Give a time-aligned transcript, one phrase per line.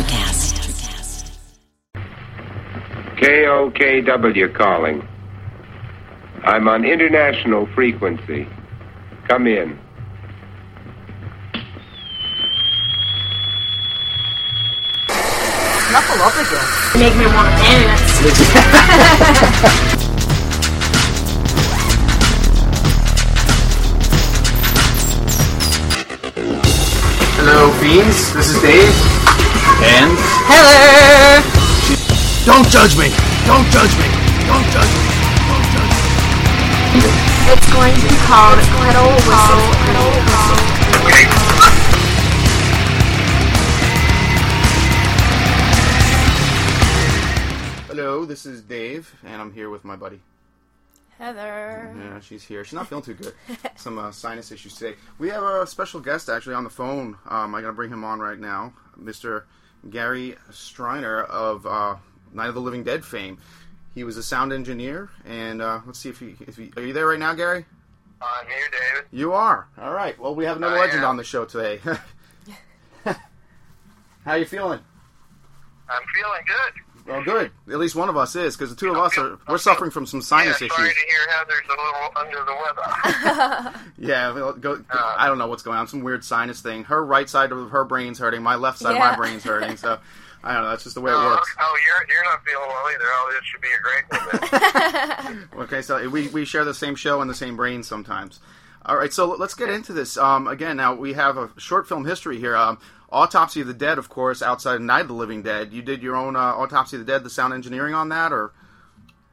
[0.00, 1.36] Electrocast.
[3.16, 5.06] KOKW calling.
[6.44, 8.46] I'm on international frequency.
[9.28, 9.78] Come in.
[15.92, 16.64] Knuckle up again.
[16.96, 18.00] Make me want to dance.
[27.36, 28.32] Hello, Fiends.
[28.34, 29.19] This is Dave.
[29.82, 30.12] And
[30.44, 31.40] Hello.
[32.44, 33.08] don't judge me.
[33.48, 34.04] Don't judge me.
[34.44, 35.04] Don't judge me.
[35.48, 37.10] Don't judge me.
[37.48, 39.64] It's going to be called Pedal Whistle.
[39.88, 41.60] Pedal Whistle.
[47.88, 50.20] Hello, this is Dave, and I'm here with my buddy.
[51.18, 51.94] Heather.
[51.98, 52.64] Yeah, she's here.
[52.64, 53.34] She's not feeling too good.
[53.76, 54.96] Some uh, sinus issues today.
[55.18, 57.18] We have a special guest actually on the phone.
[57.26, 59.42] Um, I gotta bring him on right now, Mr.
[59.88, 61.96] Gary Streiner of uh,
[62.32, 63.38] Night of the Living Dead fame.
[63.94, 66.72] He was a sound engineer, and uh, let's see if he, if he.
[66.76, 67.64] Are you there right now, Gary?
[68.22, 69.08] I'm here, David.
[69.10, 69.68] You are.
[69.78, 70.18] All right.
[70.18, 71.10] Well, we have another I legend am.
[71.10, 71.80] on the show today.
[74.24, 74.80] How you feeling?
[75.88, 76.82] I'm feeling good.
[77.06, 77.50] Well, good.
[77.68, 79.38] At least one of us is, because the two of us are.
[79.48, 80.76] We're suffering from some sinus yeah, issues.
[80.76, 82.56] sorry to hear Heather's a little under the
[83.72, 83.80] weather.
[83.98, 85.86] Yeah, well, go, Uh, I don't know what's going on.
[85.86, 86.84] Some weird sinus thing.
[86.84, 88.42] Her right side of her brain's hurting.
[88.42, 89.10] My left side of Yeah.
[89.10, 89.76] my brain's hurting.
[89.76, 89.98] So
[90.42, 90.70] I don't know.
[90.70, 91.54] That's just the way it oh, works.
[91.60, 93.04] oh, you're you're not feeling well either.
[93.04, 95.48] Oh, this should be a great one.
[95.64, 98.40] Okay, so we, we share the same show and the same brain sometimes.
[98.86, 100.16] All right, so let's get into this.
[100.16, 102.56] Um, again, now we have a short film history here.
[102.56, 102.78] Um,
[103.12, 105.72] Autopsy of the Dead, of course, outside of Night of the Living Dead.
[105.72, 108.52] You did your own uh, Autopsy of the Dead, the sound engineering on that, or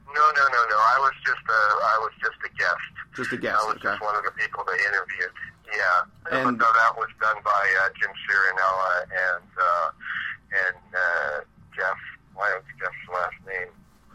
[0.07, 0.75] no, no, no, no.
[0.75, 3.15] I was just a I was just a guest.
[3.15, 3.59] just a guest.
[3.61, 3.89] I was Okay.
[3.89, 5.31] just one of the people they interviewed.
[5.67, 9.89] Yeah, And- no, that was done by uh, Jim Cirronella and uh,
[10.67, 11.39] and uh,
[11.75, 11.97] Jeff.
[12.33, 13.67] Why Jeff's last name?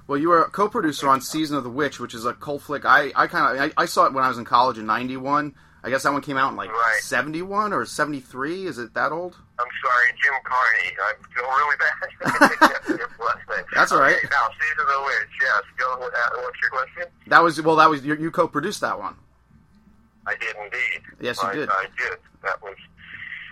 [0.07, 2.85] Well, you were a co-producer on Season of the Witch, which is a cult flick.
[2.85, 5.55] I, I kind of I, I saw it when I was in college in '91.
[5.85, 7.01] I guess that one came out in like Right.
[7.01, 8.67] '71 or '73.
[8.67, 9.37] Is it that old?
[9.59, 10.97] I'm sorry, Jim Carney.
[11.03, 13.09] I feel really bad.
[13.75, 14.17] That's all right.
[14.17, 15.29] Okay, now, Season of the Witch.
[15.41, 15.63] Yes.
[15.79, 15.99] Go.
[15.99, 16.31] with that.
[16.43, 17.05] What's your question?
[17.27, 17.77] That was well.
[17.77, 19.17] That was you, you co-produced that one.
[20.27, 21.03] I did indeed.
[21.21, 21.69] Yes, you I, did.
[21.69, 22.19] I did.
[22.45, 22.77] That was.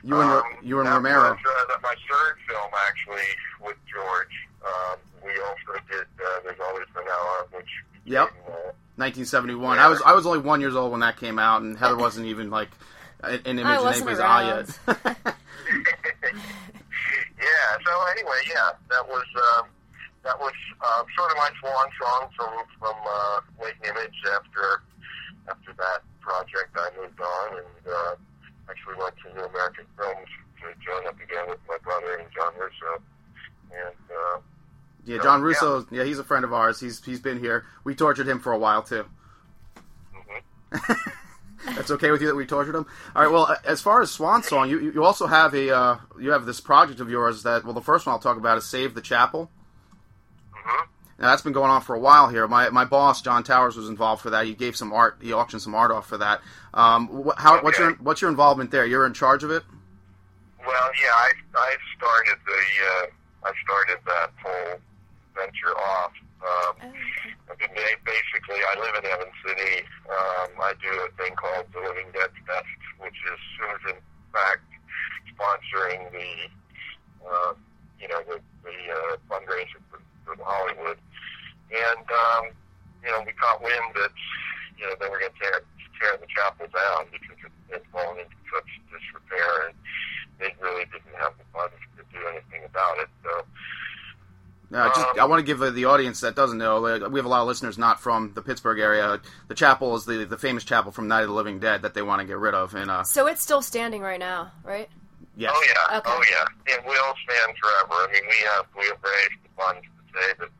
[0.04, 1.30] You and um, you and that Romero.
[1.30, 3.26] Was, uh, that my third film, actually,
[3.60, 4.48] with George.
[4.64, 6.06] Um, we also did.
[6.18, 7.68] Uh, There's Always Vanilla, which.
[8.04, 8.30] Yep.
[8.48, 8.52] uh,
[8.96, 9.76] 1971.
[9.76, 9.86] Yeah.
[9.86, 12.26] I was I was only one years old when that came out, and Heather wasn't
[12.26, 12.70] even like
[13.22, 14.78] an an image I in wasn't anybody's eye yet.
[17.38, 17.68] yeah.
[17.86, 19.66] So anyway, yeah, that was um,
[20.24, 24.18] that was uh, sort of my swan song from from uh, Latent Image.
[24.28, 24.82] After
[25.48, 28.14] after that project, I moved on and uh,
[28.68, 30.28] actually went to New American Films
[30.60, 33.02] to join up again with my brother and John Russo.
[33.70, 34.38] And uh,
[35.04, 35.42] yeah, John.
[35.42, 35.86] Russo.
[35.90, 36.04] Yeah.
[36.04, 36.80] he's a friend of ours.
[36.80, 37.64] He's he's been here.
[37.84, 39.04] We tortured him for a while too.
[40.72, 40.96] mhm.
[41.76, 42.86] That's okay with you that we tortured him.
[43.14, 43.30] All right.
[43.30, 46.60] Well, as far as Swan Song, you you also have a uh, you have this
[46.60, 49.50] project of yours that well, the first one I'll talk about is Save the Chapel.
[50.54, 50.86] Mhm.
[51.18, 52.48] Now that's been going on for a while here.
[52.48, 54.46] My my boss John Towers was involved for that.
[54.46, 55.18] He gave some art.
[55.20, 56.40] He auctioned some art off for that.
[56.72, 58.86] Um, wh- how what's your what's your involvement there?
[58.86, 59.62] You're in charge of it.
[60.60, 62.52] Well, yeah, I I started the
[62.90, 63.06] uh,
[63.48, 64.78] I started that whole
[65.40, 66.12] venture off.
[66.44, 66.92] Um,
[67.48, 69.84] I mean, ba- basically, I live in Evans City.
[70.08, 74.00] Um, I do a thing called the Living Dead Fest, which is who's in
[74.32, 74.64] fact
[75.32, 76.30] sponsoring the
[77.24, 77.52] uh,
[78.00, 81.00] you know the the uh, fundraiser for, for the Hollywood.
[81.72, 82.44] And um,
[83.04, 84.12] you know, we caught wind that
[84.76, 85.64] you know they were going to tear
[86.00, 89.76] tear the chapel down because it had fallen into such disrepair and
[90.40, 93.12] they really didn't have the funds to do anything about it.
[93.20, 93.44] So
[94.72, 96.84] Uh, just, Um, I want to give uh, the audience that doesn't know.
[96.86, 99.20] Uh, we have a lot of listeners not from the Pittsburgh area.
[99.48, 102.02] The chapel is the the famous chapel from Night of the Living Dead that they
[102.02, 102.74] want to get rid of.
[102.74, 104.88] And uh, So it's still standing right now, right?
[105.36, 106.10] yes, Oh yeah, Okay.
[106.12, 107.94] oh yeah, it will stand forever.
[107.94, 109.80] I mean, we have we have raised the funds
[110.12, 110.52] to save it.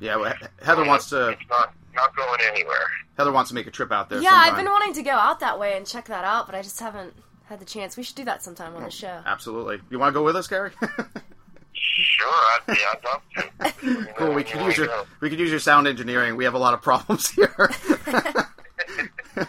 [0.00, 0.16] yeah.
[0.16, 2.86] well, He- Heather wants to It's not not going anywhere.
[3.16, 4.20] Heather wants to make a trip out there.
[4.20, 4.50] yeah, sometime.
[4.50, 6.80] I've been wanting to go out that way and check that out, but I just
[6.80, 7.14] haven't
[7.44, 7.96] had the chance.
[7.96, 9.20] We should do that sometime on the show.
[9.26, 9.80] Absolutely.
[9.90, 10.70] You want to go with us, Gary?
[12.22, 13.86] Sure, I'd, yeah, I'd love to.
[13.86, 14.32] You know, cool.
[14.34, 14.88] We could use your
[15.20, 16.36] we could use your sound engineering.
[16.36, 17.52] We have a lot of problems here.
[17.58, 17.64] All
[19.36, 19.46] right,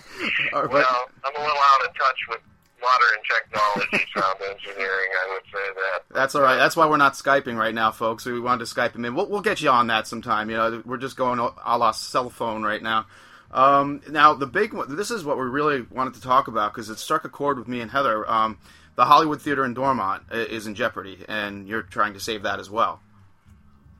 [0.52, 2.40] but- Well, I'm a little out of touch with
[2.82, 5.10] modern technology, sound engineering.
[5.26, 6.04] I would say that.
[6.14, 6.58] That's all right.
[6.58, 8.26] That's why we're not skyping right now, folks.
[8.26, 9.16] We wanted to Skype him in.
[9.16, 10.50] We'll, we'll get you on that sometime.
[10.50, 13.06] You know, we're just going a la cell phone right now.
[13.52, 14.96] Um, now, the big one.
[14.96, 17.68] This is what we really wanted to talk about because it struck a chord with
[17.68, 18.30] me and Heather.
[18.30, 18.58] Um,
[18.96, 22.70] the Hollywood Theater in Dormont is in jeopardy, and you're trying to save that as
[22.70, 23.02] well.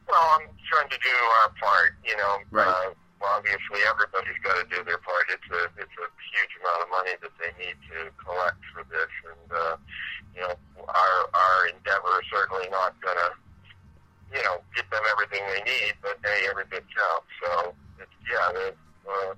[0.08, 1.96] Well, I'm trying to do our part.
[2.06, 2.68] You know, Right.
[2.68, 5.26] uh, well, obviously everybody's got to do their part.
[5.30, 9.10] It's a it's a huge amount of money that they need to collect for this,
[9.26, 9.76] and uh,
[10.36, 10.54] you know,
[10.88, 13.32] our our endeavor is certainly not going to
[14.38, 17.32] you know get them everything they need, but hey, every bit counts.
[17.42, 18.68] So it's yeah, the,
[19.10, 19.34] uh,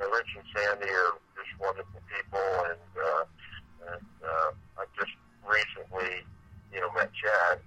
[0.00, 3.24] the Rich and Sandy are just wonderful people, and uh,
[3.94, 5.12] and uh, I just
[5.46, 6.24] recently
[6.72, 7.60] you know met Chad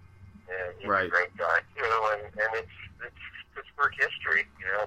[0.52, 1.06] and he's Right.
[1.06, 1.86] a great guy too.
[2.18, 2.78] And, and it's
[3.08, 3.24] it's
[3.56, 4.86] Pittsburgh history, you know,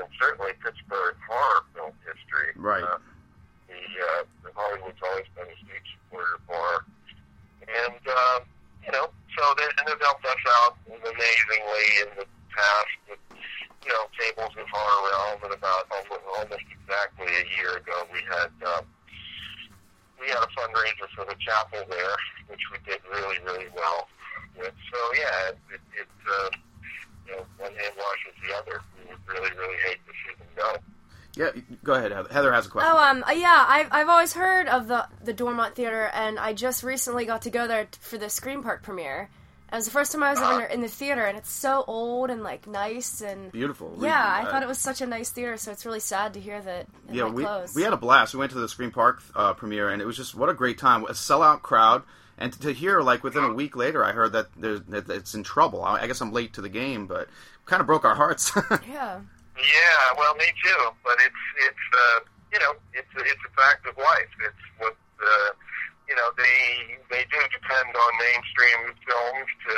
[0.00, 2.52] and certainly Pittsburgh horror film history.
[2.56, 2.82] Right.
[2.84, 2.98] Uh,
[3.68, 6.84] the uh, the Hollywood's always been a huge supporter of horror,
[7.68, 8.38] and uh,
[8.84, 12.26] you know, so they and they've helped us out amazingly in the
[12.56, 13.20] past with
[13.84, 15.38] you know tables of horror realm.
[15.44, 18.50] And about almost, almost exactly a year ago, we had.
[18.64, 18.84] Um,
[20.20, 22.16] we had a fundraiser for the chapel there,
[22.46, 24.08] which we did really, really well
[24.56, 24.72] with.
[24.90, 26.48] So yeah, it, it, it uh,
[27.26, 28.80] you know, one hand washes the other.
[28.96, 30.76] We would really, really hate to see them go.
[31.36, 31.50] Yeah,
[31.82, 32.28] go ahead, Heather.
[32.32, 32.90] Heather has a question.
[32.94, 36.54] Oh, um, uh, yeah, I've, I've always heard of the the Dormont Theater, and I
[36.54, 39.28] just recently got to go there t- for the Scream Park premiere.
[39.70, 42.30] It was the first time I was ever in the theater, and it's so old
[42.30, 43.94] and like nice and Beautiful.
[44.00, 45.58] yeah, I thought it was such a nice theater.
[45.58, 47.74] So it's really sad to hear that it Yeah, might we, close.
[47.74, 48.32] we had a blast.
[48.34, 50.78] We went to the Scream Park uh, premiere, and it was just what a great
[50.78, 51.02] time.
[51.04, 52.02] A sellout crowd,
[52.38, 55.34] and to, to hear like within a week later, I heard that there's that it's
[55.34, 55.82] in trouble.
[55.84, 57.28] I, I guess I'm late to the game, but
[57.66, 58.52] kind of broke our hearts.
[58.70, 59.20] yeah,
[59.58, 60.88] Yeah, well, me too.
[61.04, 61.34] But it's
[61.68, 62.20] it's uh,
[62.54, 64.30] you know it's a, it's a fact of life.
[64.38, 65.50] It's what uh,
[66.06, 69.74] you know they they do depend on mainstream films to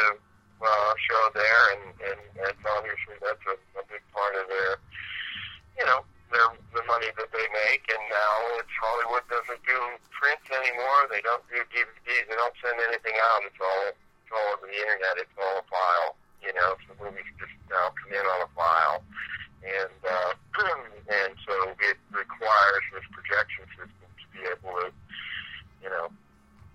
[0.60, 4.76] uh, show there, and and, and obviously that's a, a big part of their
[5.80, 7.88] you know their the money that they make.
[7.88, 9.80] And now it's Hollywood doesn't do
[10.12, 11.08] print anymore.
[11.08, 12.28] They don't do DVDs.
[12.28, 13.40] They don't send anything out.
[13.48, 15.16] It's all it's all over the internet.
[15.16, 16.12] It's all a file.
[16.44, 19.00] You know, so movies just now come in on a file
[19.62, 20.32] and uh,
[21.08, 24.90] and so it requires this projection system to be able to,
[25.82, 26.08] you know,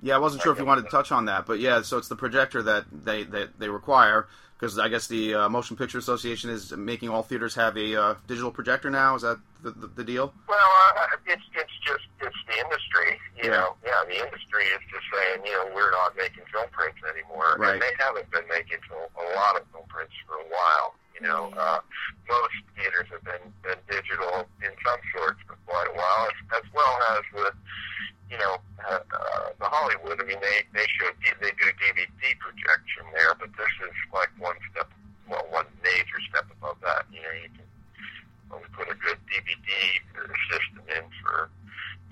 [0.04, 2.08] yeah, I wasn't sure if you wanted to touch on that, but yeah, so it's
[2.08, 6.50] the projector that they that they require because I guess the uh, Motion Picture Association
[6.50, 9.14] is making all theaters have a uh, digital projector now.
[9.16, 10.34] Is that the, the, the deal?
[10.50, 10.58] well,
[10.98, 13.62] uh, it's it's just it's the industry, you Yeah.
[13.62, 17.58] know, yeah, the industry is just saying, you know, we're not making film prints anymore,
[17.60, 17.74] Right.
[17.74, 20.96] and they haven't been making a lot of film prints for a while.
[21.14, 21.80] You know, uh,
[22.28, 26.66] most theaters have been, been digital in some sorts for quite a while, as, as
[26.74, 27.54] well as the,
[28.32, 28.58] you know,
[28.90, 30.18] uh, uh, the Hollywood.
[30.22, 34.30] I mean, they they show D- they do DVD projection there, but this is like
[34.40, 34.90] one step,
[35.30, 37.06] well, one major step above that.
[37.12, 37.68] You know, you can
[38.50, 39.70] only put a good DVD
[40.50, 41.50] system in for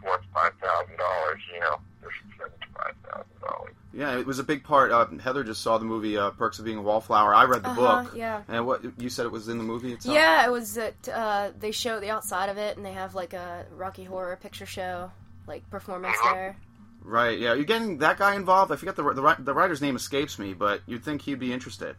[0.04, 1.42] four five thousand dollars.
[1.54, 3.74] You know, this is seventy five thousand dollars.
[3.94, 5.14] Yeah, it was a big part.
[5.14, 7.34] Uh, Heather just saw the movie uh, Perks of Being a Wallflower.
[7.34, 8.14] I read the Uh-huh, book.
[8.16, 8.42] yeah.
[8.48, 10.16] And what you said it was in the movie itself.
[10.16, 10.46] yeah.
[10.46, 13.66] It was that uh, they show the outside of it, and they have like a
[13.72, 15.12] Rocky Horror Picture Show
[15.48, 16.58] like performance there.
[17.02, 17.40] Right.
[17.40, 17.54] Yeah.
[17.54, 18.72] You're getting that guy involved.
[18.72, 21.96] I forget the the, the writer's name escapes me, but you'd think he'd be interested.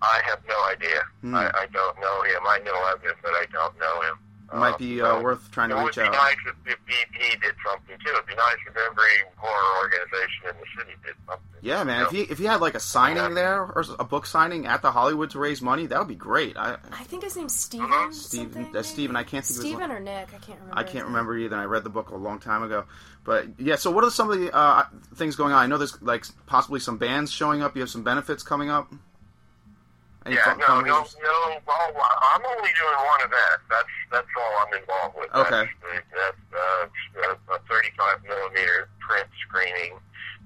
[0.00, 1.00] I have no idea.
[1.20, 1.34] Hmm.
[1.36, 2.42] I, I don't know him.
[2.46, 4.18] I know of him, but I don't know him.
[4.52, 5.86] It might be uh, so worth trying to reach out.
[5.86, 6.22] it reach would be out.
[6.24, 8.12] nice if, if he, he did something too.
[8.12, 11.46] It'd be nice if every horror organization in the city did something.
[11.62, 12.00] Yeah, man.
[12.00, 13.34] You If you if he had like a signing Yeah.
[13.34, 16.56] there or a book signing at the Hollywood to raise money, that would be great.
[16.56, 17.86] I I think his name's Steven.
[17.86, 18.10] Uh-huh.
[18.12, 20.28] Steven, something, uh, Steven, I can't think of his Steven or Nick.
[20.34, 20.78] I can't remember.
[20.78, 21.56] I can't remember either.
[21.56, 22.84] I read the book a long time ago,
[23.24, 23.76] but yeah.
[23.76, 24.84] So what are some of the uh,
[25.14, 25.62] things going on?
[25.62, 27.74] I know there's like possibly some bands showing up.
[27.76, 28.92] You have some benefits coming up.
[30.26, 31.58] Any yeah, fun- no, no, no.
[31.66, 31.92] Well,
[32.34, 33.60] I'm only doing one event.
[33.68, 35.34] That's that's all I'm involved with.
[35.34, 35.68] Okay.
[36.14, 39.98] That's, that's uh, a 35 millimeter print screening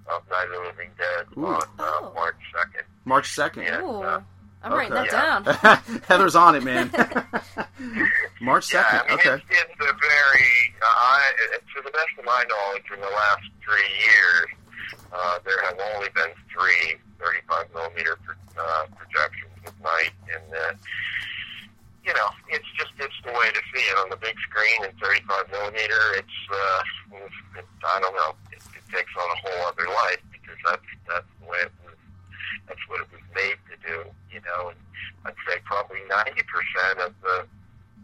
[0.09, 1.47] of Night of the Living Dead Ooh.
[1.47, 2.13] on uh, Oh.
[2.15, 2.83] March 2nd.
[3.05, 3.65] March second.
[3.65, 3.81] Yeah.
[3.83, 4.21] Ooh, uh,
[4.63, 5.11] I'm writing okay.
[5.11, 5.81] that Yeah.
[5.85, 6.01] down.
[6.09, 6.91] Heather's on it, man.
[8.41, 9.01] March Yeah, second.
[9.01, 9.35] I mean, okay.
[9.35, 11.21] it's, it's a very, uh, I,
[11.77, 14.47] to the best of my knowledge, in the last three years,
[15.13, 20.73] uh, there have only been three 35 millimeter pro- uh, projections at night, and uh,
[22.05, 24.93] you know, it's just it's the way to see it on the big screen in
[25.03, 26.03] 35 millimeter.
[26.15, 26.81] It's, uh,
[27.59, 31.31] it's I don't know, it, it takes on a whole other life because that's that's
[31.43, 31.99] the way it was.
[32.69, 33.97] That's what it was made to do,
[34.31, 34.71] you know.
[34.71, 34.79] And
[35.27, 37.37] I'd say probably 90% of the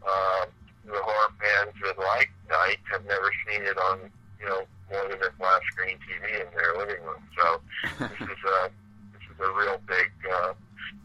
[0.03, 0.47] um,
[0.87, 5.31] the horror fans that like Night have never seen it on, you know, than a
[5.39, 7.23] flat screen TV in their living room.
[7.39, 7.61] So
[7.99, 8.71] this is a
[9.15, 10.53] this is a real big uh,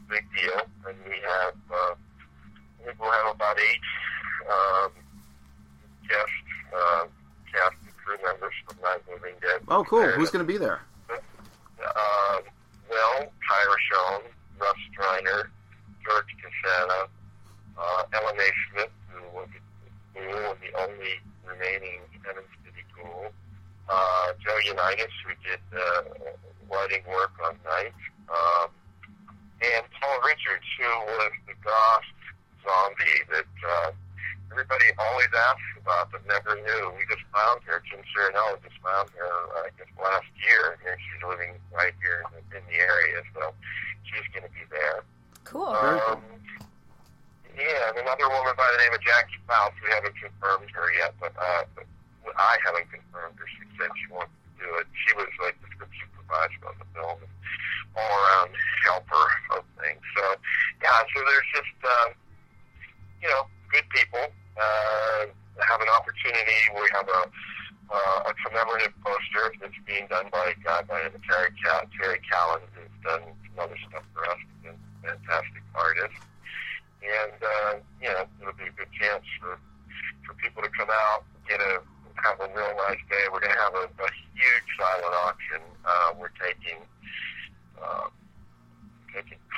[0.09, 1.95] big deal, and we have uh,
[2.81, 3.85] I think we'll have about eight
[4.49, 4.91] um,
[6.07, 7.05] guest uh,
[7.51, 9.61] cast and crew members from Night of the Living Dead.
[9.67, 9.99] Oh, cool.
[9.99, 10.81] there Who's going to be there?
[11.09, 12.39] Uh,
[12.89, 14.21] well, Kyra Schon,
[14.59, 15.49] Russ Streiner,
[16.03, 17.07] George Kosana,
[17.77, 18.49] uh, Ellen A.
[18.71, 23.31] Smith, who was the ghoul and the only remaining Evans City ghoul.
[23.87, 26.01] Uh, Joe Unitas, who did uh,
[26.69, 27.93] lighting work on night.
[28.27, 28.69] Um,
[29.61, 32.17] and Paul Richards, who was the ghost
[32.65, 33.91] zombie that uh,
[34.51, 36.91] everybody always asks about but never knew.
[36.97, 37.81] We just found her.
[37.87, 42.23] Jim Cirronella just found her, uh, I guess, last year, and she's living right here
[42.27, 43.53] in the, in the area, so
[44.03, 45.03] she's going to be there.
[45.43, 45.71] Cool.
[45.79, 46.19] Very cool.
[46.19, 46.37] Um,
[47.57, 49.73] yeah, and another woman by the name of Jackie Faust.
[49.81, 51.85] We haven't confirmed her yet, but, uh, but
[52.37, 53.47] I haven't confirmed her.
[53.49, 54.85] She said she wants to do it.
[54.93, 57.33] She was like the script supervisor on the film and
[57.97, 58.53] all around
[58.85, 59.25] helper
[59.57, 60.01] of things.
[60.13, 60.37] So,
[60.85, 62.09] yeah, so there's just, uh,
[63.21, 64.25] you know, good people
[64.57, 65.25] uh,
[65.61, 66.59] have an opportunity.
[66.73, 67.21] We have a,
[67.89, 72.19] uh, a commemorative poster that's being done by a guy by name Terry, Cal- Terry
[72.29, 74.37] Callan, who's done some other stuff for us.
[74.61, 76.19] He's a fantastic artist.
[77.01, 79.59] And, uh, you know, it'll be a good chance for,
[80.25, 81.79] for people to come out, get a,
[82.23, 83.29] have a real nice day.
[83.31, 85.61] We're going to have a, a huge silent auction.
[85.85, 86.81] Uh, we're taking,
[87.81, 88.09] uh,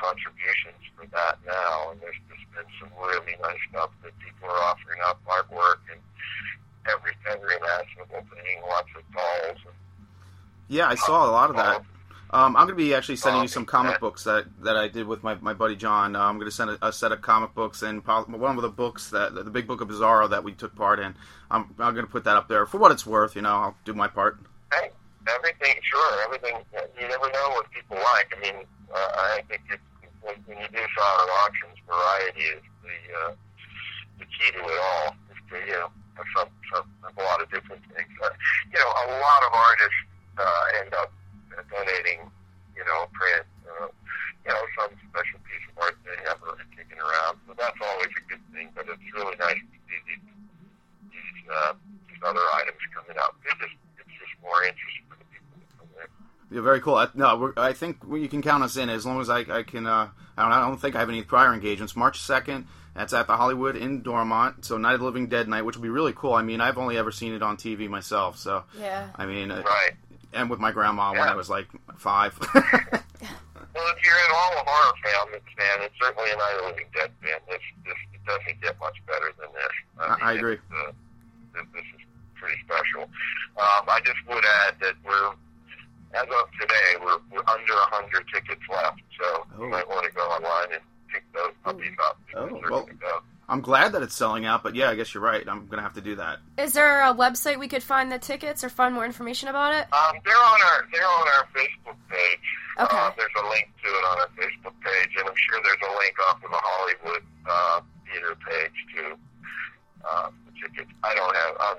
[0.02, 4.64] contributions for that now, and there's just been some really nice stuff that people are
[4.72, 6.02] offering up, artwork and
[6.88, 9.60] every every imaginable thing, lots of dolls.
[9.66, 9.76] And,
[10.68, 11.84] Yeah, I saw a lot of that.
[12.32, 15.08] Um, I'm going to be actually sending you some comic books that, that I did
[15.08, 16.16] with my, my buddy John.
[16.16, 18.70] Uh, I'm going to send a, a set of comic books and one of the
[18.70, 21.16] books that the Big Book of Bizarro that we took part in.
[21.50, 23.36] I'm, I'm going to put that up there for what it's worth.
[23.36, 24.38] You know, I'll do my part.
[24.72, 24.92] hey,
[25.28, 26.56] everything, sure, everything.
[27.02, 28.32] You never know what people like.
[28.38, 28.64] I mean,
[28.94, 29.82] uh, I think it's,
[30.22, 33.34] when, when you do silent auctions, variety is the uh,
[34.20, 35.16] the key to it all.
[35.32, 38.12] Is to you know have some, some have a lot of different things.
[38.22, 38.30] Uh,
[38.72, 40.02] you know, a lot of artists
[40.38, 41.12] uh, end up
[41.56, 42.30] uh, donating.
[42.76, 43.44] You know, print.
[43.68, 43.92] Uh,
[44.46, 47.44] you know, some special piece of art they have really kicking around.
[47.44, 48.72] So that's always a good thing.
[48.72, 50.24] But it's really nice to see these
[51.12, 51.74] these, uh,
[52.08, 53.36] these other items coming up.
[53.44, 56.12] It's just it's just more interesting for the people that come there.
[56.54, 56.96] Yeah, very cool.
[56.98, 59.64] I, no, we're, I think you can count us in as long as I, I
[59.64, 59.86] can.
[59.88, 61.96] Uh, I, don't, I don't think I have any prior engagements.
[61.96, 62.68] March second.
[62.96, 64.66] That's at the Hollywood in Dormont.
[64.66, 66.34] So Night of the Living Dead night, which will be really cool.
[66.34, 68.38] I mean, I've only ever seen it on TV myself.
[68.38, 69.10] So Yeah.
[69.16, 69.92] I mean, uh, Right.
[70.34, 71.68] and with my grandma when I was like
[71.98, 72.38] five.
[73.76, 76.68] Well, if you're an all of horror fan, fan, and certainly a Night of the
[76.72, 79.74] Living Dead fan, this this it doesn't get much better than this.
[80.00, 80.54] I- I agree.
[80.54, 80.92] It's, uh,
[81.54, 82.02] this, this is
[82.36, 83.04] pretty special.
[83.04, 85.32] Um, I just would add that we're,
[86.14, 89.64] as of today, we're, we're under a hundred tickets left, so Oh.
[89.64, 90.82] you might want to go online and
[91.14, 92.18] pick those puppies up.
[92.26, 92.82] because Oh, they're well.
[92.82, 93.20] gonna go.
[93.48, 95.46] I'm glad that it's selling out, but yeah, I guess you're right.
[95.48, 96.42] I'm gonna have to do that.
[96.58, 99.86] Is there a website we could find the tickets or find more information about it?
[99.94, 102.48] Um, they're on our they're on our Facebook page.
[102.82, 102.98] Okay.
[102.98, 105.94] Uh, there's a link to it on our Facebook page, and I'm sure there's a
[106.02, 109.14] link off of the Hollywood uh, theater page too.
[110.02, 110.90] Uh, the tickets.
[111.06, 111.54] I don't have.
[111.62, 111.78] I'm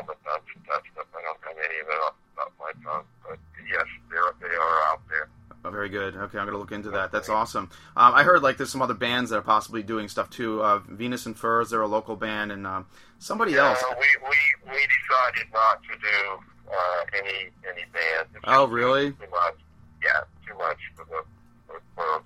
[0.00, 1.12] I'm a dunce and that stuff.
[1.12, 3.36] I don't have any of it off, off my tongue, but
[3.68, 5.28] yes, they're they are out there.
[5.66, 6.14] Oh, very good.
[6.14, 7.10] Okay, I'm gonna look into that.
[7.10, 7.70] That's awesome.
[7.96, 10.62] Um, I heard like there's some other bands that are possibly doing stuff too.
[10.62, 12.86] Uh, Venus and Furs, they're a local band, and um,
[13.18, 13.82] somebody else.
[13.82, 18.30] Uh, we we we decided not to do uh, any any bands.
[18.44, 19.10] Oh, really?
[19.10, 19.58] Too much.
[20.04, 21.24] Yeah, too much for the
[21.66, 22.22] for, for,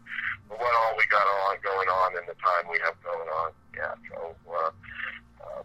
[0.48, 3.52] for what all we got on going on and the time we have going on.
[3.74, 4.70] Yeah, so uh,
[5.40, 5.62] uh,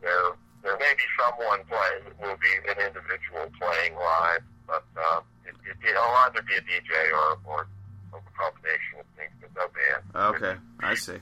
[0.00, 0.30] there
[0.62, 2.06] there may be someone playing.
[2.06, 6.62] It will be an individual playing live, but uh, it, it, it'll either be a
[6.62, 7.66] DJ or or
[8.14, 10.02] a combination of things, but no band.
[10.38, 11.18] Okay, I see.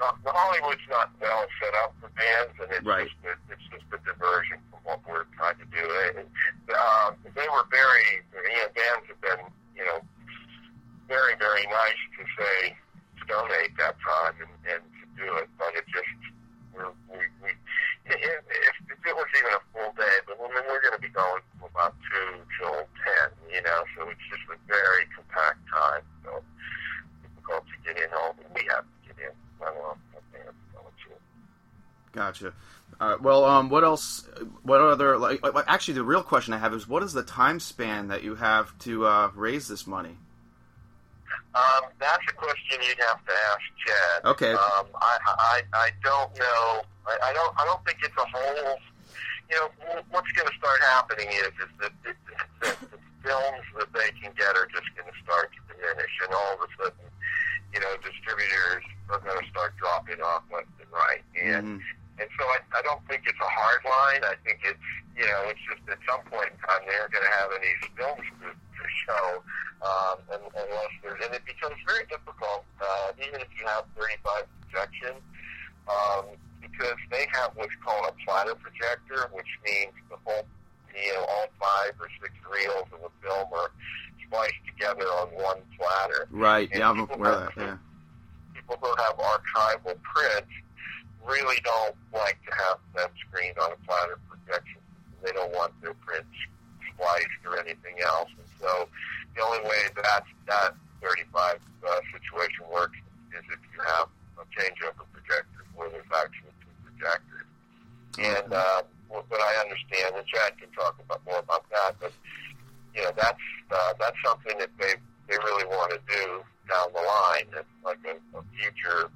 [0.00, 3.08] Uh, the Hollywood's not well set up for bands, and it's Right.
[3.08, 5.80] just a, it's just a diversion from what we're trying to do.
[6.12, 6.28] And
[6.68, 9.40] uh, they were very, you know, bands have been,
[9.72, 10.04] you know,
[11.08, 12.76] very, very nice to say
[13.16, 16.12] to donate that time and, and to do it, but it just
[16.76, 17.56] we're, we we
[18.04, 21.00] if, if if it was even a full day, but I mean we're going to
[21.00, 25.64] be going from about two till ten, you know, so it's just a very compact
[25.72, 26.04] time.
[26.20, 26.44] So
[27.24, 29.34] difficult to get in all, but we have to get in.
[29.62, 29.96] I don't know.
[30.12, 31.10] if bands going to.
[32.16, 32.54] Gotcha.
[32.98, 34.26] Uh, well, um, what else?
[34.62, 35.42] What other like?
[35.42, 38.36] like- Actually, the real question I have is, what is the time span that you
[38.36, 40.16] have to uh, raise this money?
[41.54, 44.24] Um, that's a question you'd have to ask Chad.
[44.24, 44.52] Okay.
[44.52, 46.82] Um, I, I, I don't know.
[47.06, 47.60] I, I don't.
[47.60, 48.78] I don't think it's a whole.
[49.50, 52.14] You know, what's going to start happening is is that the,
[52.62, 56.32] the, the films that they can get are just going to start to diminish, and
[56.34, 57.04] all of a sudden,
[57.74, 61.80] you know, distributors are going to start dropping off left and right, and.
[61.80, 61.84] Mhm.
[62.18, 64.22] And so I, I don't think it's a hard line.
[64.24, 64.80] I think it's,
[65.16, 68.24] you know, it's just at some point in time they're going to have any films
[68.40, 69.26] to, to show,
[69.84, 74.48] um, and, unless there's, and it becomes very difficult, uh, even if you have 35
[74.64, 75.14] projection,
[75.88, 76.24] um,
[76.64, 80.48] because they have what's called a platter projector, which means the whole,
[80.96, 83.70] you know, all five or six reels of a film are
[84.24, 86.28] spliced together on one platter.
[86.30, 86.68] Right.
[86.72, 87.60] And Yeah, I'm aware of that.
[87.60, 87.76] Yeah.
[88.54, 90.52] People who have archival prints
[91.26, 94.80] really don't like to have them screened on a platter projection.
[95.22, 96.30] They don't want their prints
[96.94, 98.30] spliced or anything else.
[98.38, 98.88] And so
[99.34, 102.96] the only way that that 35 uh, situation works
[103.34, 107.46] is if you have a changeover projector where there's actually two projectors.
[108.18, 112.12] And uh, what what I understand, and Chad can talk about more about that, but
[112.94, 114.94] you know that's uh, that's something that they
[115.28, 117.46] they really want to do down the line.
[117.52, 119.10] It's like a, a future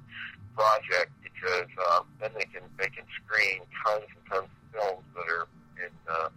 [0.53, 1.11] project
[1.41, 5.47] because um, then they can they can screen tons and tons of films that are
[5.81, 6.29] in uh,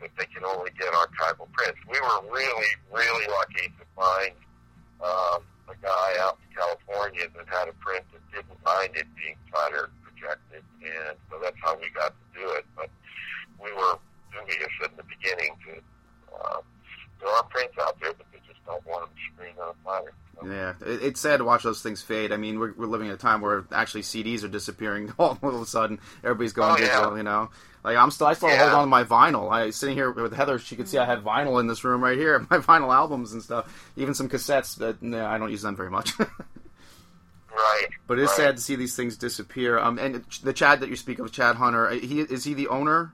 [0.00, 1.76] that they can only get archival prints.
[1.84, 4.32] We were really really lucky to find
[5.04, 9.36] um, a guy out in California that had a print that didn't mind it being
[9.52, 12.64] platter projected, and so that's how we got to do it.
[12.76, 12.88] But
[13.60, 14.00] we were
[14.32, 15.72] dubious in the beginning to.
[16.32, 16.60] Uh,
[17.20, 20.14] there are prints out there, but they just don't want them screened on a platter.
[20.40, 22.32] So, Yeah, it, it's sad to watch those things fade.
[22.32, 25.54] I mean, we're, we're living in a time where actually CDs are disappearing all of
[25.54, 25.98] a sudden.
[26.24, 26.86] Everybody's going Oh, yeah.
[26.86, 27.50] digital, you know.
[27.82, 28.58] Like I'm still, I still Yeah.
[28.70, 29.50] hold on to my vinyl.
[29.50, 30.58] I sitting here with Heather.
[30.58, 32.38] She could see I had vinyl in this room right here.
[32.50, 34.78] My vinyl albums and stuff, even some cassettes.
[34.78, 36.12] But no, I don't use them very much.
[37.52, 37.88] Right.
[38.06, 38.36] but it is right.
[38.36, 39.76] sad to see these things disappear.
[39.78, 43.12] Um, and the Chad that you speak of, Chad Hunter, he is he the owner?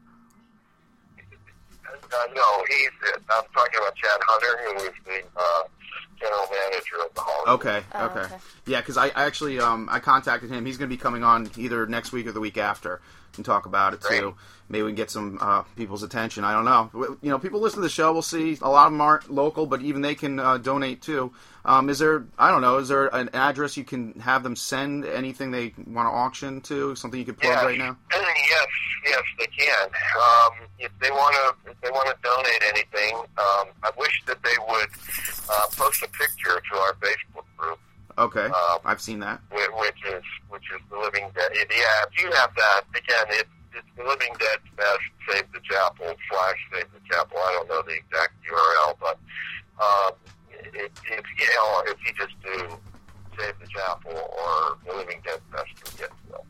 [1.19, 2.91] Uh, no, he's.
[3.31, 5.63] I'm talking about Chad Hunter, who is the uh,
[6.27, 7.67] general manager of the Hollywood.
[7.67, 8.37] Okay, Oh, okay, okay.
[8.67, 8.81] yeah.
[8.81, 10.65] Because I, I actually um, I contacted him.
[10.67, 13.01] He's going to be coming on either next week or the week after
[13.37, 14.21] and talk about it Great.
[14.21, 14.35] too.
[14.69, 16.43] Maybe we can get some uh, people's attention.
[16.43, 17.17] I don't know.
[17.23, 18.13] You know, people listen to the show.
[18.13, 18.59] We'll see.
[18.63, 21.33] A lot of them aren't local, but even they can uh, donate too.
[21.65, 22.27] Um, is there?
[22.39, 22.79] I don't know.
[22.79, 26.97] Is there an address you can have them send anything they want to auction to?
[26.97, 27.65] Something you could plug Yes.
[27.65, 27.97] right now?
[28.13, 28.67] yes,
[29.05, 29.87] yes, they can.
[29.87, 34.43] Um, if they want to, if they want to donate anything, um, I wish that
[34.43, 34.89] they would
[35.49, 37.79] uh, post a picture to our Facebook group,
[38.19, 39.41] Okay, Um, I've seen that.
[39.51, 40.81] whi- which is which is
[41.55, 41.67] Dead.
[41.71, 46.59] Yeah, if you have that, again, it, it's Living Dead Fest Save the Chapel slash
[46.73, 47.37] Save the Chapel.
[47.39, 49.19] I don't know the exact URL, but
[49.83, 50.13] um,
[50.51, 52.79] if, if you know, if you just do
[53.39, 56.47] Save the Chapel or the Living Dead Fest, you'll get to them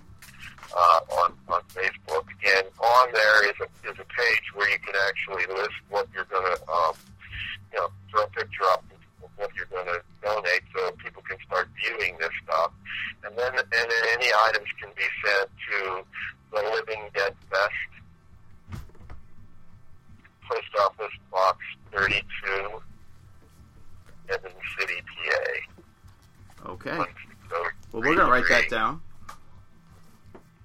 [0.77, 2.27] uh, on on Facebook.
[2.47, 6.25] And on there is a is a page where you can actually list what you're
[6.31, 6.95] going to, um,
[7.73, 8.85] you know, throw a picture up
[9.23, 12.71] of what you're going to donate, so people can start viewing this stuff.
[13.25, 16.05] And then and then any items can be sent to
[16.53, 17.91] the Living Dead Fest,
[20.49, 21.59] Post Office Box
[21.93, 22.23] 32,
[24.29, 26.71] Evans City, PA.
[26.71, 26.97] Okay.
[26.97, 27.09] One,
[27.51, 27.57] so
[27.93, 28.71] Well, we're gonna write that three.
[28.79, 29.01] down.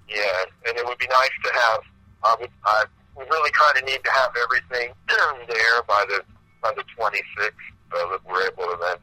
[0.08, 1.80] Yeah, and it would be nice to have.
[2.24, 2.50] I would.
[2.64, 2.84] I
[3.16, 6.22] we really kind of need to have everything there by the
[6.62, 7.50] by the 26th,
[7.92, 8.96] so that we're able to then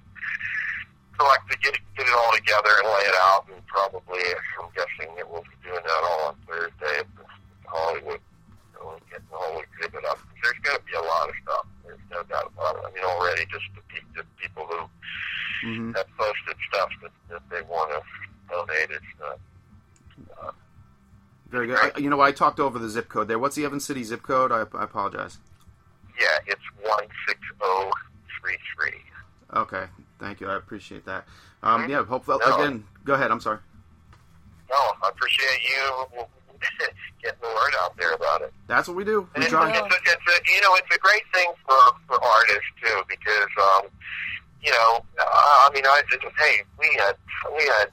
[1.17, 3.45] collect to get it, get it all together and lay it out.
[3.51, 4.21] And probably,
[4.61, 7.23] I'm guessing that we'll be doing that all on Thursday at the
[7.67, 8.19] Hollywood.
[8.73, 10.19] You know, getting the whole exhibit up.
[10.41, 11.65] There's going to be a lot of stuff.
[11.85, 12.83] There's no doubt about it.
[12.87, 14.79] I mean, already just the, pe- the people who
[15.61, 17.99] hmm have posted stuff that, that they want to
[18.49, 18.89] donate.
[18.89, 19.35] It's uh,
[20.47, 20.51] uh,
[21.51, 21.77] Very good.
[21.77, 23.37] I, you know, I talked over the zip code there.
[23.37, 24.51] What's the Evan City zip code?
[24.51, 25.37] I, I apologize.
[26.19, 27.91] Yeah, it's one six zero
[28.41, 28.99] three three.
[29.53, 29.85] Okay,
[30.17, 30.49] thank you.
[30.49, 31.25] I appreciate that.
[31.61, 31.89] Um, Mhm.
[31.89, 32.55] yeah, hopefully No.
[32.55, 32.83] again.
[33.05, 33.29] Go ahead.
[33.29, 33.59] I'm sorry.
[34.71, 36.25] No, I appreciate you
[37.21, 38.51] getting the word out there about it.
[38.65, 39.29] That's what we do.
[39.37, 39.69] We it's, try.
[39.69, 43.49] it's, a, it's a you know it's a great thing for for artists too because
[43.61, 43.85] um
[44.63, 47.15] you know I mean I just hey we had
[47.55, 47.91] we had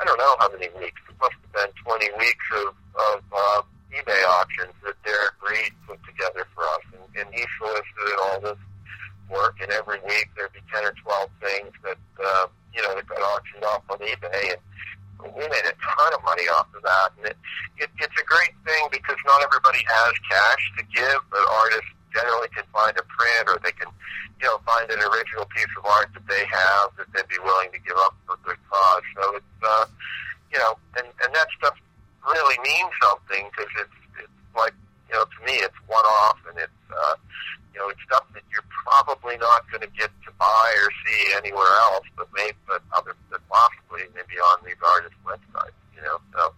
[0.00, 3.62] I don't know how many weeks it must have been twenty weeks of of uh,
[3.92, 6.84] eBay auctions that Derek Reed put together for us.
[6.94, 8.60] And, and he solicited all this
[9.30, 13.06] work and every week there'd be ten or twelve things that uh, you know that
[13.06, 14.54] got auctioned off on eBay.
[14.54, 14.60] And
[15.36, 17.10] we made a ton of money off of that.
[17.18, 17.36] And it,
[17.78, 22.48] it, it's a great thing because not everybody has cash to give, but artists generally
[22.56, 23.92] can find a print or they can,
[24.40, 27.70] you know, find an original piece of art that they have that they'd be willing
[27.70, 29.04] to give up for a good cause.
[29.20, 29.84] So it's, uh,
[30.52, 31.76] you know, and, and that stuff
[32.26, 34.74] really mean something because it's, it's like,
[35.08, 37.14] you know, to me it's one off and it's, uh,
[37.72, 41.32] you know, it's stuff that you're probably not going to get to buy or see
[41.36, 46.18] anywhere else, but maybe, but other, but possibly maybe on these artists' websites, you know,
[46.34, 46.52] so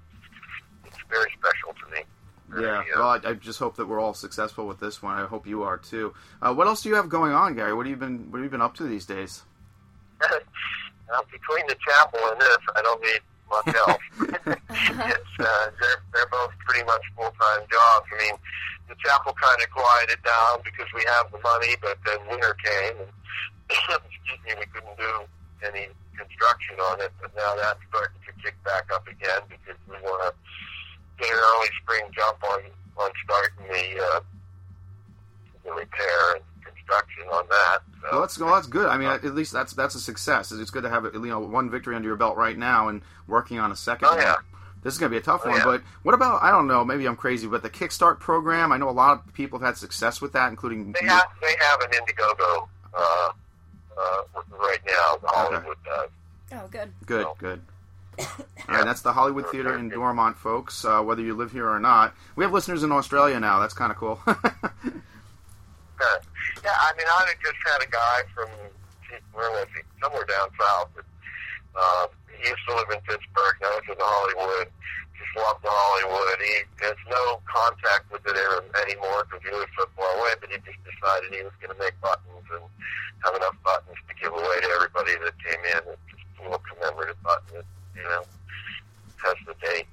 [0.87, 2.03] it's very special to me.
[2.61, 5.17] Yeah, uh, well, I, I just hope that we're all successful with this one.
[5.17, 6.13] I hope you are too.
[6.41, 7.73] Uh, what else do you have going on, Gary?
[7.73, 9.43] What have you been What have you been up to these days?
[11.13, 13.21] Now, between the chapel and this, I don't need
[13.53, 13.69] much
[15.13, 18.07] it's, uh, they're, they're both pretty much full-time jobs.
[18.09, 18.37] I mean,
[18.89, 23.05] the chapel kind of quieted down because we have the money, but then winter came,
[23.05, 23.13] and
[24.09, 25.13] excuse me, we couldn't do
[25.65, 27.13] any construction on it.
[27.21, 30.31] But now that's starting to kick back up again because we want to
[31.21, 32.61] get an early spring jump on
[32.99, 34.21] on starting the uh,
[35.65, 36.45] the repair and
[36.87, 37.79] construction on that.
[38.03, 38.09] So.
[38.13, 38.87] Well, that's well, that's good.
[38.89, 40.53] I mean, at least that's that's a success.
[40.53, 43.59] It's good to have you know one victory under your belt right now and working
[43.59, 44.09] on a second.
[44.11, 44.37] Oh, yeah.
[44.83, 45.65] This is going to be a tough Oh, one, yeah.
[45.65, 48.89] but what about I don't know, maybe I'm crazy, but the Kickstart program, I know
[48.89, 51.91] a lot of people have had success with that, including They have they have an
[51.91, 53.29] Indiegogo uh,
[53.97, 54.23] uh,
[54.59, 55.17] right now.
[55.23, 56.09] The Hollywood does.
[56.55, 56.93] Oh, good.
[57.07, 57.61] Good, So- good.
[58.19, 58.27] All
[58.69, 60.85] right, that's the Hollywood Theater in Dormont, folks.
[60.85, 63.59] Uh, whether you live here or not, we have listeners in Australia now.
[63.61, 64.21] That's kind of cool.
[66.63, 68.49] Yeah, I mean, I just had a guy from
[69.35, 69.83] where was he?
[70.01, 70.89] Somewhere down south.
[70.95, 71.05] But,
[71.75, 73.57] uh, he used to live in Pittsburgh.
[73.61, 74.71] Now he's in Hollywood.
[75.19, 76.39] Just loved Hollywood.
[76.39, 76.55] He
[76.87, 80.39] has no contact with it er- anymore because he lives so far away.
[80.41, 82.65] But he just decided he was going to make buttons and
[83.27, 85.83] have enough buttons to give away to everybody that came in.
[85.91, 87.59] It's just a little commemorative button.
[87.59, 88.23] That, you know,
[89.27, 89.91] has the date.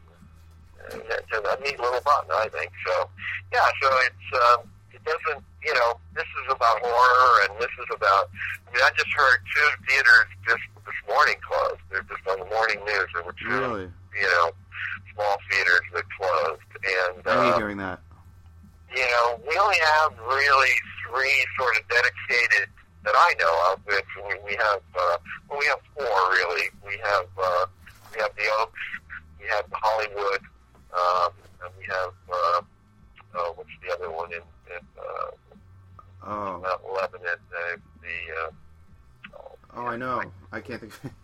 [0.89, 2.71] And it's a neat little button, I think.
[2.85, 3.09] So,
[3.53, 3.69] yeah.
[3.81, 4.27] So it's.
[4.37, 8.29] Um, it doesn't, you know, this is about horror and this is about,
[8.67, 11.81] I mean, I just heard two theaters just this morning closed.
[11.91, 13.07] They're just on the morning news.
[13.13, 14.51] There were two, really, you know,
[15.13, 16.71] small theaters that closed.
[16.83, 17.99] And, I hate uh, hearing that.
[18.95, 20.75] you know, we only have really
[21.07, 22.69] three sort of dedicated
[23.05, 23.79] that I know of.
[23.85, 25.17] Which we, we have, uh,
[25.49, 26.69] well, we have four really.
[26.85, 27.65] We have, uh,
[28.13, 28.79] we have the Oaks,
[29.39, 30.38] we have the Hollywood,
[40.69, 40.77] 契
[41.07, 41.18] い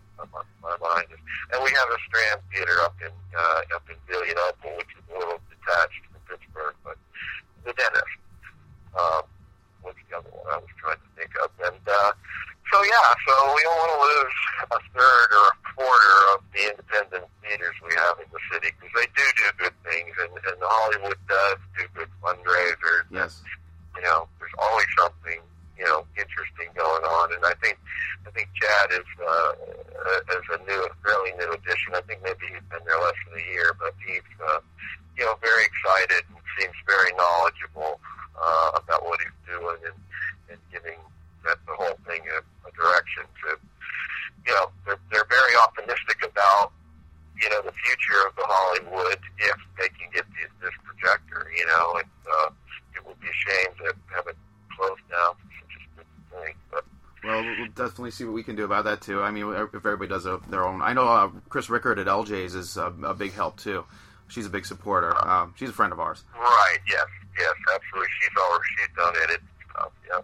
[58.16, 59.22] see what we can do about that too.
[59.22, 60.80] I mean, if everybody does a, their own.
[60.82, 63.84] I know uh, Chris Rickard at LJ's is a, a big help too.
[64.28, 65.14] She's a big supporter.
[65.26, 66.24] Um, she's a friend of ours.
[66.34, 66.78] Right.
[66.88, 67.06] Yes.
[67.38, 67.54] Yes.
[67.74, 68.08] Absolutely.
[68.20, 69.92] She's already she's donated stuff.
[70.08, 70.20] Yeah.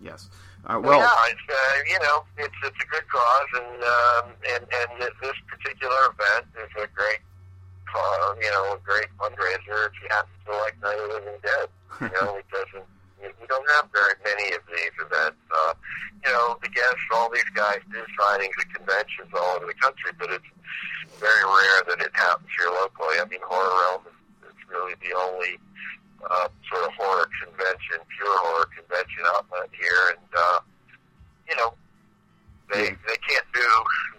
[0.00, 0.28] Yes.
[0.66, 1.32] Uh, Well, yeah.
[1.32, 5.96] It's uh, you know it's it's a good cause, and um, and and this particular
[6.12, 7.20] event is a great
[7.88, 8.36] cause.
[8.42, 9.88] You know, a great fundraiser.
[9.88, 11.68] If you happen to like Night of the Living Dead,
[12.00, 12.84] you know, it doesn't.
[13.20, 15.40] We we don't have very many of these events.
[15.52, 15.72] Uh,
[16.24, 20.12] you know, the guests, all these guys do signings at conventions all over the country,
[20.18, 20.48] but it's
[21.20, 23.20] very rare that it happens here locally.
[23.20, 25.60] I mean, Horror Realm is, is really the only
[26.24, 30.60] uh, sort of horror convention, pure horror convention outlet here, and uh,
[31.48, 31.74] you know,
[32.72, 33.68] they they can't do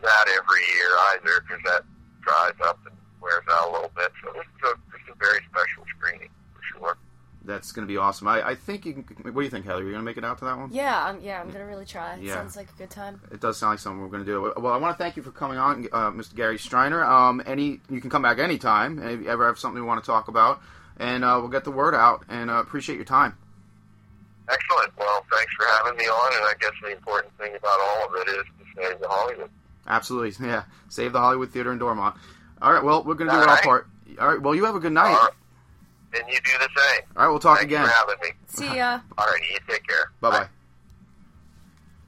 [0.06, 0.62] that every
[1.23, 1.84] year either because that
[2.21, 4.12] dries up and wears out a little bit.
[4.23, 6.97] So this is a, this is a very special screening for sure.
[7.43, 8.28] that's going to be awesome.
[8.28, 9.06] I, I think you can.
[9.34, 9.82] What do you think, Heather?
[9.84, 10.69] You're going to make it out to that one?
[10.73, 12.15] Yeah, I'm, yeah, I'm gonna really try.
[12.15, 12.34] It Yeah.
[12.34, 13.21] sounds like a good time.
[13.32, 14.54] It does sound like something we're going to do.
[14.58, 16.36] Well, I want to thank you for coming on, uh, Mr.
[16.36, 17.06] Gary Streiner.
[17.08, 18.97] Um, any, you can come back anytime.
[18.99, 20.62] If you ever have something you want to talk about,
[20.97, 22.23] and uh, we'll get the word out.
[22.30, 23.38] And uh, appreciate your time.
[24.49, 24.95] Excellent.
[24.97, 28.15] Well, thanks for having me on, and I guess the important thing about all of
[28.15, 29.49] it is to save the Hollywood.
[29.88, 30.63] Absolutely, yeah.
[30.89, 32.15] Save the Hollywood Theater in Dormont.
[32.62, 32.84] All right.
[32.84, 33.63] Well, we're going to do All our right.
[33.63, 33.88] part.
[34.19, 34.41] All right.
[34.41, 35.10] Well, you have a good night.
[35.13, 35.32] All right.
[36.17, 37.02] And you do the same.
[37.17, 37.30] All right.
[37.30, 37.86] We'll talk Thanks again.
[37.86, 38.30] for having me.
[38.48, 39.00] See ya.
[39.17, 40.12] All right, you take care.
[40.21, 40.48] Bye bye.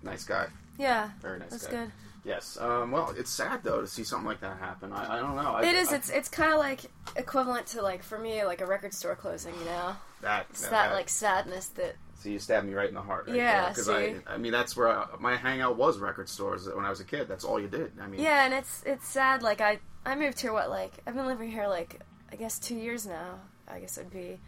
[0.04, 0.48] Nice guy.
[0.78, 1.72] Yeah, Very nice that's guy.
[1.86, 1.92] good.
[2.24, 2.58] Yes.
[2.60, 4.92] Um, well, it's sad though to see something like that happen.
[4.94, 5.54] I, I don't know.
[5.56, 5.90] I, It is.
[5.92, 6.82] I- It's it's kind of like
[7.16, 9.54] equivalent to like for me like a record store closing.
[9.60, 10.46] You know, that.
[10.50, 13.28] it's that like sadness that See, you stabbed me right in the heart.
[13.28, 14.16] Right Yeah, Because I?
[14.26, 17.28] I mean, that's where I, my hangout was record stores when I was a kid.
[17.28, 17.92] That's all you did.
[18.02, 19.44] I mean, yeah, and it's it's sad.
[19.44, 22.02] Like I I moved here what like I've been living here like
[22.32, 24.40] I guess two years now, I guess it would be.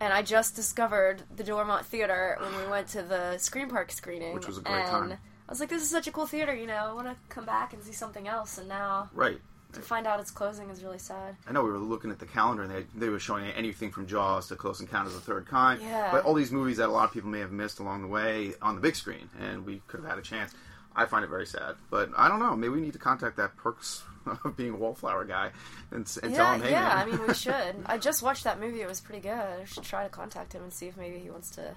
[0.00, 4.34] And I just discovered the Dormont Theater when we went to the Scream Park screening,
[4.34, 5.12] Which was a great and time.
[5.12, 6.74] I was like, "This is such a cool theater, you know.
[6.74, 9.40] I want to come back and see something else." And now Right.
[9.72, 11.36] To find out it's closing is really sad.
[11.48, 14.06] I know we were looking at the calendar and they, they were showing anything from
[14.06, 15.80] Jaws to Close Encounters of the Third Kind.
[15.82, 16.10] Yeah.
[16.12, 18.52] But all these movies that a lot of people may have missed along the way
[18.60, 20.52] on the big screen, and we could have had a chance.
[20.94, 21.76] I find it very sad.
[21.90, 22.54] But I don't know.
[22.54, 24.02] Maybe we need to contact that Perks
[24.44, 25.50] of being a wallflower guy
[25.90, 26.88] and, and tell yeah, him, hey, yeah.
[26.88, 26.98] man.
[26.98, 27.76] I mean, we should.
[27.86, 28.82] I just watched that movie.
[28.82, 29.32] It was pretty good.
[29.32, 31.74] I should try to contact him and see if maybe he wants to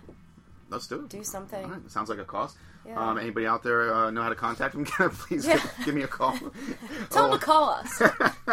[0.70, 1.10] Let's do it.
[1.10, 1.70] do something.
[1.70, 2.56] Right, Sounds like a cause.
[2.88, 3.00] Yeah.
[3.10, 4.86] Um, anybody out there uh, know how to contact him?
[4.86, 5.54] Please Yeah.
[5.56, 6.38] give, give me a call.
[7.10, 8.00] Tell Oh, him to call us.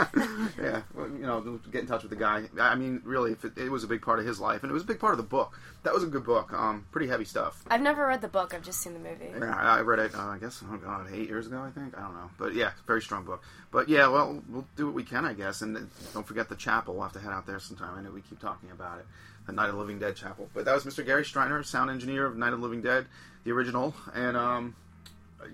[0.58, 2.44] yeah, well, you know, get in touch with the guy.
[2.58, 4.72] I mean, really, if it, it was a big part of his life, and it
[4.72, 5.58] was a big part of the book.
[5.82, 6.52] That was a good book.
[6.52, 7.62] Um, pretty heavy stuff.
[7.68, 8.54] I've never read the book.
[8.54, 9.28] I've just seen the movie.
[9.38, 10.14] Yeah, I I read it.
[10.14, 11.60] Uh, I guess oh god, eight years ago.
[11.60, 13.42] I think I don't know, but yeah, very strong book.
[13.70, 15.60] But yeah, well, we'll do what we can, I guess.
[15.62, 16.94] And don't forget the chapel.
[16.94, 17.94] We'll have to head out there sometime.
[17.98, 19.06] I know we keep talking about it,
[19.46, 20.48] the Night of Living Dead chapel.
[20.54, 21.04] But that was Mr.
[21.04, 23.06] Gary Streiner, sound engineer of Night of Living Dead,
[23.44, 24.76] the original, and um,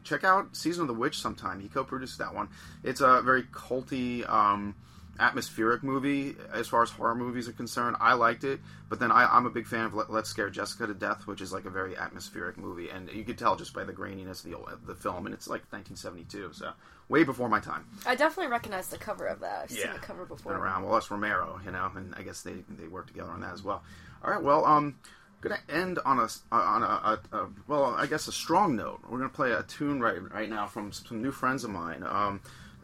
[0.05, 1.61] check out Season of the Witch sometime.
[1.61, 2.49] He co-produced that one.
[2.83, 4.75] It's a very culty, um,
[5.19, 7.97] atmospheric movie as far as horror movies are concerned.
[8.01, 10.87] I liked it, but then I, I'm a big fan of Let, Let's Scare Jessica
[10.87, 13.85] to Death, which is like a very atmospheric movie, and you could tell just by
[13.85, 16.73] the graininess of the old- the film, and it's like 1972, so
[17.09, 17.85] way before my time.
[18.07, 19.63] I definitely recognize the cover of that.
[19.65, 19.93] I've seen Yeah.
[19.95, 20.53] the cover before.
[20.53, 20.85] Been around.
[20.85, 23.63] Well, that's Romero, you know, and I guess they they work together on that as
[23.63, 23.83] well.
[24.25, 24.97] All right, well, um,
[25.41, 29.01] gonna end on a on a, a, a well, I guess a strong note.
[29.09, 32.41] We're gonna play a tune right right now from some new friends of mine, um,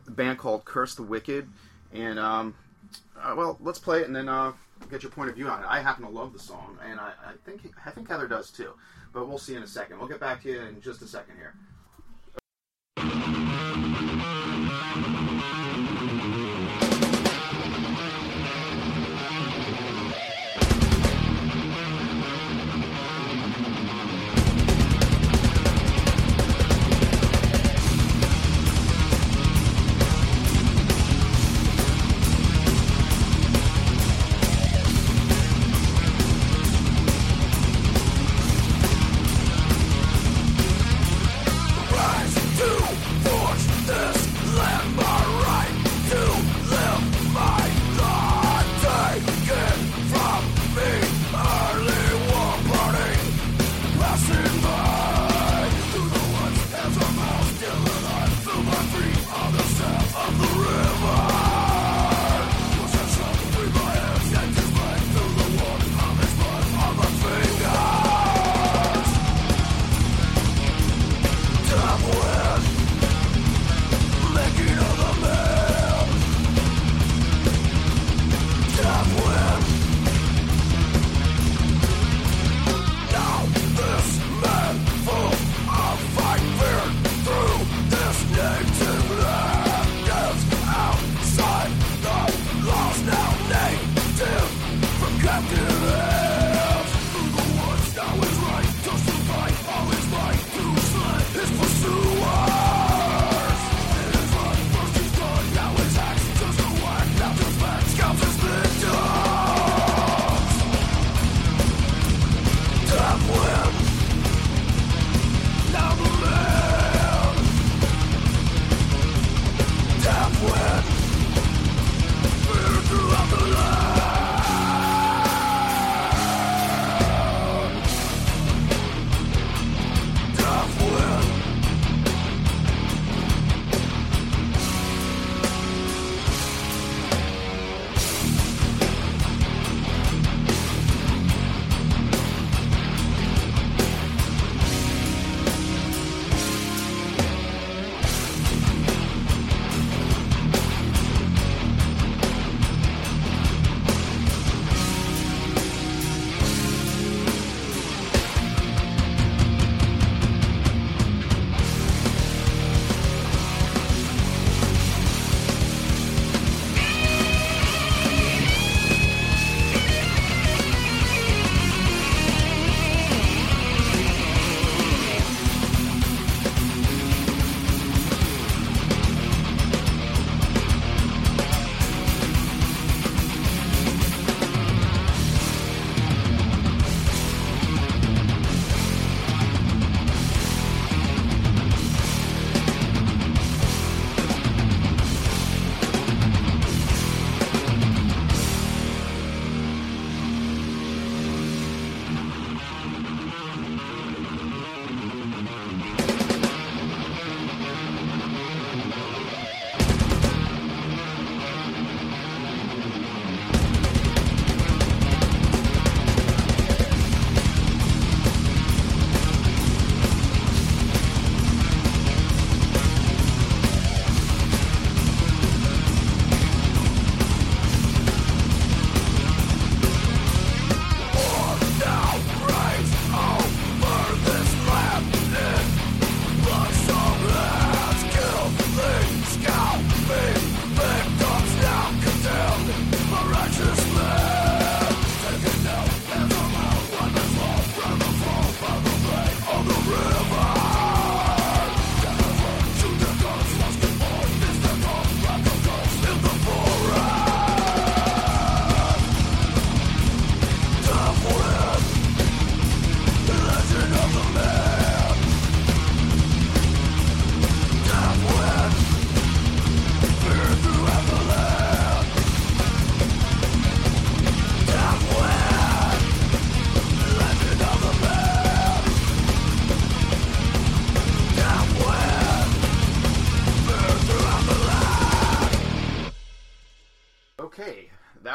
[0.07, 1.49] a band called Curse the Wicked,
[1.95, 2.55] and um,
[3.21, 4.53] uh, well, let's play it and then uh,
[4.91, 5.67] get your point of view on it.
[5.69, 8.73] I happen to love the song, and I, I think I think Heather does too.
[9.13, 9.99] But we'll see in a second.
[9.99, 11.55] We'll get back to you in just a second here.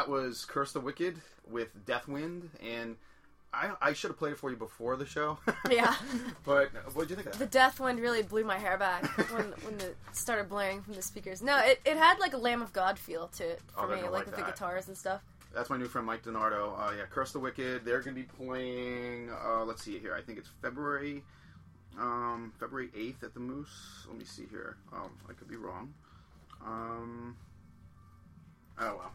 [0.08, 2.96] Was Curse the Wicked with Deathwind, and
[3.52, 5.38] I, I should have played it for you before the show.
[5.70, 5.94] Yeah.
[6.44, 7.50] but what did you think of The that?
[7.50, 11.42] death wind really blew my hair back when when it started blaring from the speakers.
[11.42, 13.96] No, it, it had like a Lamb of God feel to it Oh, for they're
[13.96, 15.22] me, like, like with the guitars and stuff.
[15.54, 16.78] That's my new friend Mike Donardo.
[16.78, 17.84] Uh, yeah, Curse the Wicked.
[17.84, 19.30] They're going to be playing.
[19.30, 20.14] Uh, let's see here.
[20.14, 21.24] I think it's February,
[21.98, 24.06] um, February eighth at the Moose.
[24.08, 24.76] Let me see here.
[24.92, 25.92] Um, I could be wrong.
[26.64, 27.36] Um,
[28.80, 29.12] oh well.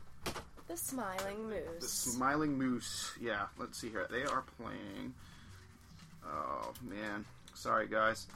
[0.67, 1.81] The Smiling Moose.
[1.81, 3.11] The Smiling Moose.
[3.21, 4.07] Yeah, let's see here.
[4.09, 5.13] They are playing.
[6.25, 8.27] Oh man, sorry guys.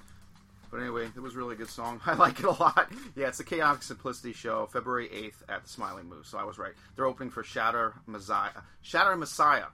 [0.71, 1.99] But anyway, it was a really good song.
[2.05, 2.91] I like it a lot.
[3.15, 6.27] Yeah, it's the Chaotic Simplicity show, February 8th at the Smiling Moose.
[6.27, 6.73] So I was right.
[6.95, 8.51] They're opening for Shatter Messiah.
[8.81, 9.65] Shatter Messiah.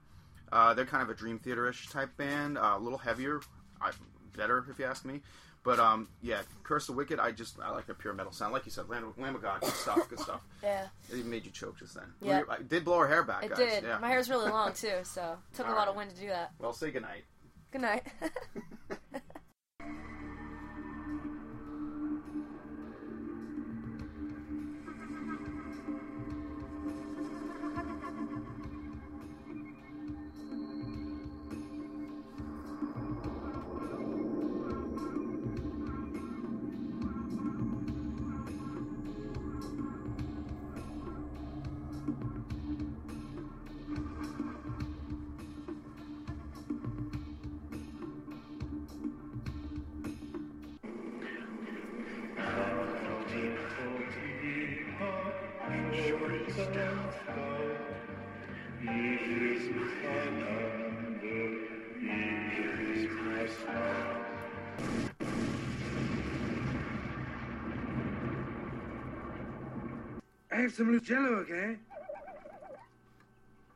[0.52, 3.42] Uh, they're kind of a Dream Theater-ish type band, uh, a little heavier,
[3.82, 3.92] I,
[4.38, 5.22] better if you ask me.
[5.66, 7.20] But um, yeah, Curse the Wicked.
[7.20, 9.62] I just I like the pure metal sound, like you said, Lamb, Lamb of God,
[9.62, 10.42] good stuff, good stuff.
[10.64, 12.06] yeah, It even made you choke just then.
[12.22, 12.44] Yeah.
[12.48, 13.58] I did blow her hair back, it guys.
[13.58, 13.84] did.
[13.84, 13.98] Yeah.
[13.98, 16.52] My hair's really long too, so took a All lot of wind to do that.
[16.60, 17.24] Well, say goodnight.
[17.72, 18.04] Good night.
[70.76, 71.78] some loose jello, okay?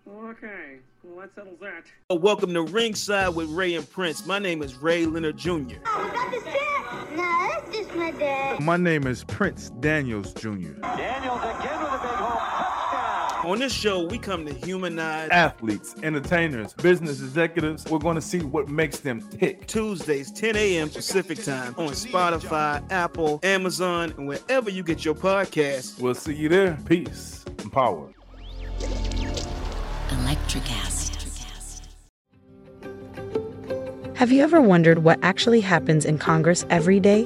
[0.07, 1.85] Okay, well, that settles that.
[2.21, 4.25] Welcome to Ringside with Ray and Prince.
[4.25, 5.49] My name is Ray Leonard Jr.
[5.51, 7.15] Oh, is that the set?
[7.15, 8.59] No, that's just my dad.
[8.59, 10.73] My name is Prince Daniels Jr.
[13.45, 18.39] On this show, we come to humanize Athletes, entertainers, business executives, we're going to see
[18.39, 19.65] what makes them tick.
[19.65, 20.89] Tuesdays, 10 a.m.
[20.89, 26.01] Pacific time on Spotify, Apple, Amazon, and wherever you get your podcasts.
[26.01, 26.77] We'll see you there.
[26.85, 28.11] Peace and power.
[30.09, 31.07] Electricast.
[34.15, 37.25] Have you ever wondered what actually happens in Congress every day?